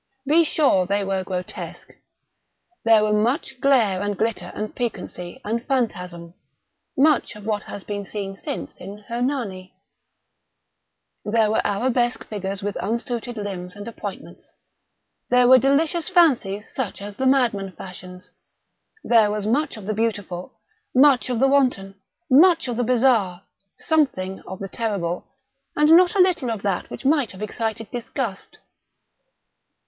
Be 0.25 0.43
sure 0.43 0.87
they 0.87 1.03
were 1.03 1.23
grotesque. 1.23 1.91
There 2.83 3.03
were 3.03 3.13
much 3.13 3.61
glare 3.61 4.01
and 4.01 4.17
glitter 4.17 4.51
and 4.55 4.75
piquancy 4.75 5.39
and 5.45 5.63
phantasm—much 5.67 7.35
of 7.35 7.45
what 7.45 7.61
has 7.61 7.83
been 7.83 8.03
since 8.07 8.41
seen 8.41 8.67
in 8.79 8.97
"Hernani." 9.07 9.75
There 11.23 11.51
were 11.51 11.61
arabesque 11.63 12.25
figures 12.25 12.63
with 12.63 12.77
unsuited 12.81 13.37
limbs 13.37 13.75
and 13.75 13.87
appointments. 13.87 14.51
There 15.29 15.47
were 15.47 15.59
delirious 15.59 16.09
fancies 16.09 16.73
such 16.73 16.99
as 16.99 17.15
the 17.17 17.27
madman 17.27 17.71
fashions. 17.73 18.31
There 19.03 19.29
was 19.29 19.45
much 19.45 19.77
of 19.77 19.85
the 19.85 19.93
beautiful, 19.93 20.59
much 20.95 21.29
of 21.29 21.39
the 21.39 21.47
wanton, 21.47 21.93
much 22.27 22.67
of 22.67 22.75
the 22.77 22.83
bizarre, 22.83 23.43
something 23.77 24.39
of 24.47 24.57
the 24.57 24.67
terrible, 24.67 25.27
and 25.75 25.91
not 25.91 26.15
a 26.15 26.19
little 26.21 26.49
of 26.49 26.63
that 26.63 26.89
which 26.89 27.05
might 27.05 27.33
have 27.33 27.43
excited 27.43 27.91
disgust. 27.91 28.57